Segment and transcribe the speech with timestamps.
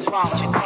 [0.00, 0.59] anthropology.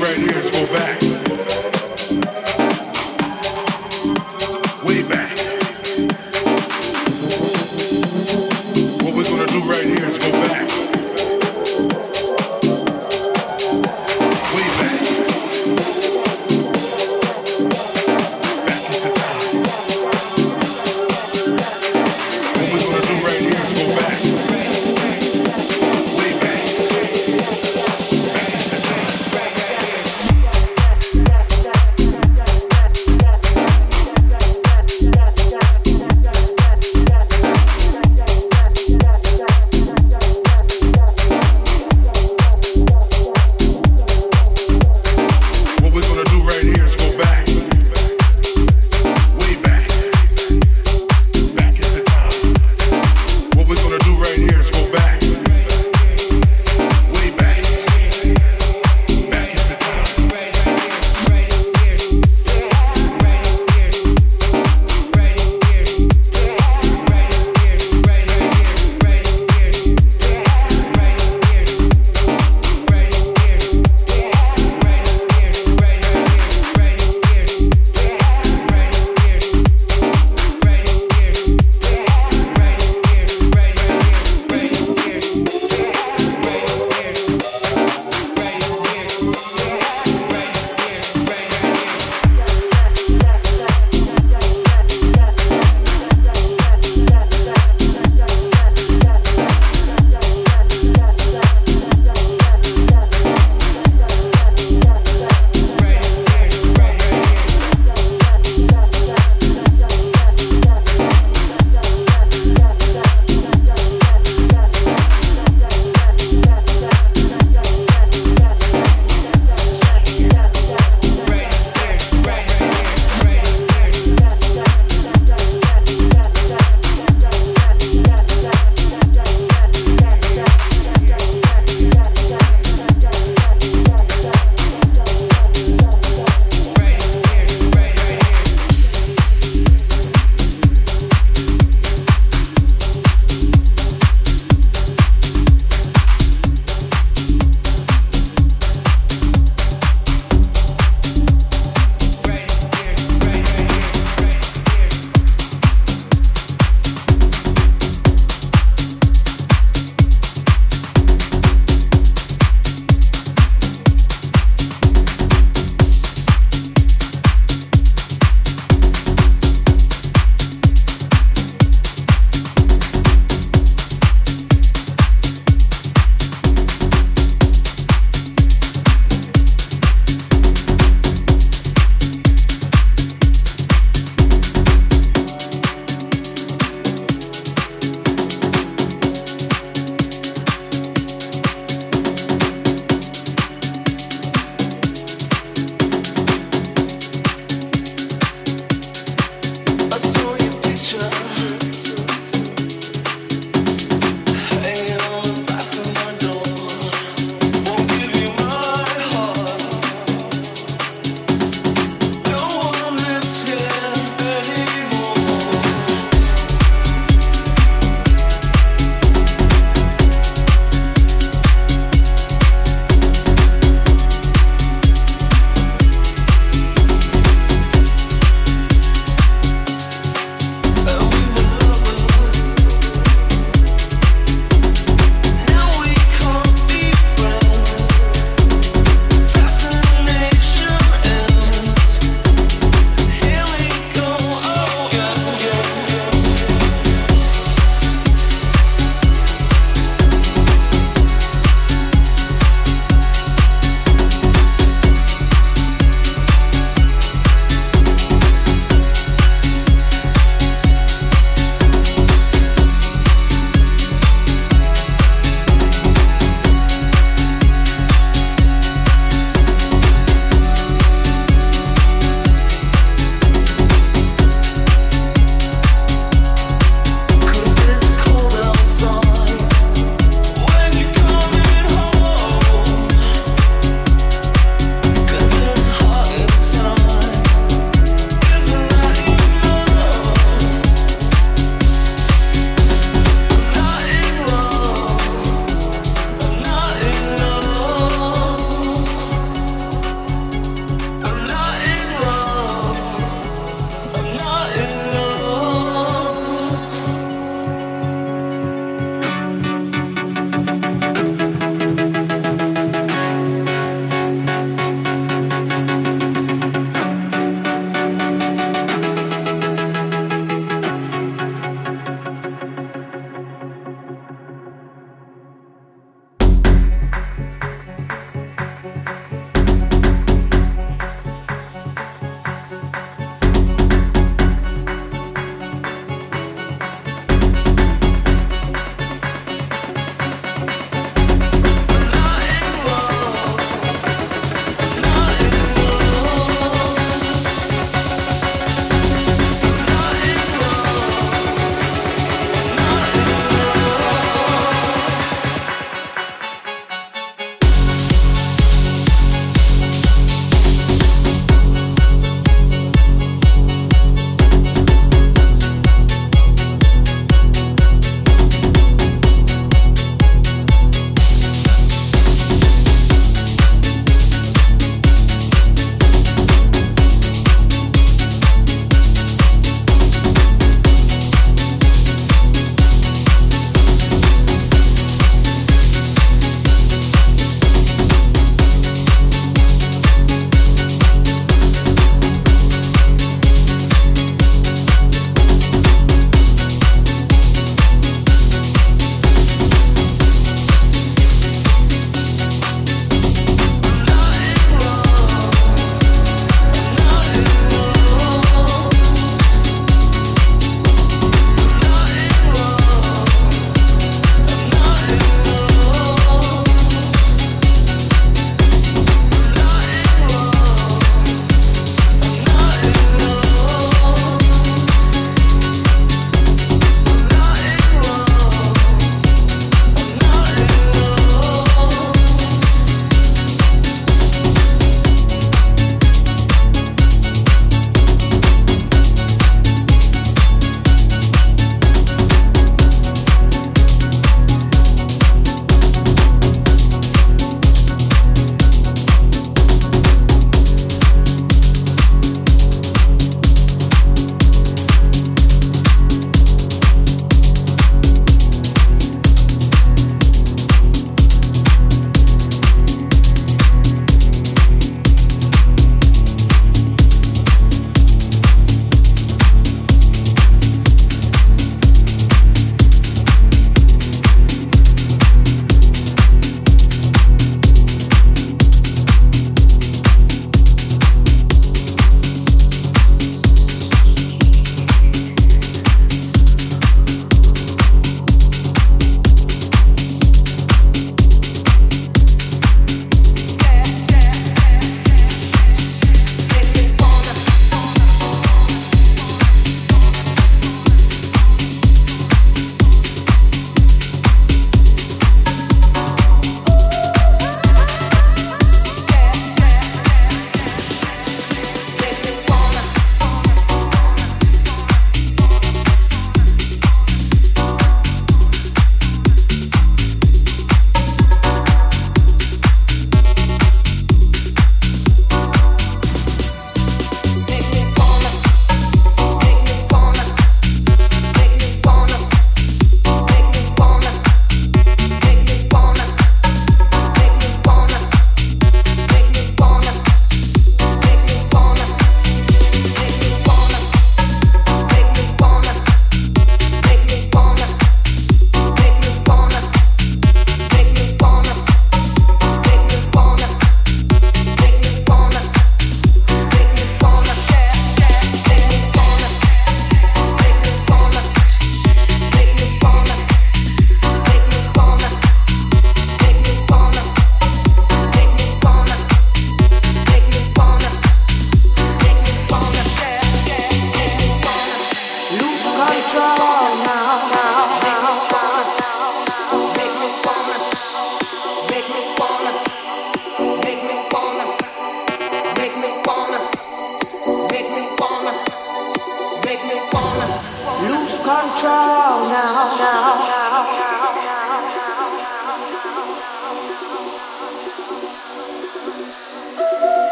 [0.00, 1.07] right here is go back.